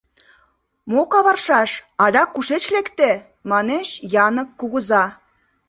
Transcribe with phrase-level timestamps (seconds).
[0.91, 1.71] —Мо каваршаш,
[2.03, 3.11] адак кушеч лекте?—
[3.51, 3.87] манеш
[4.25, 5.05] Янык кугыза.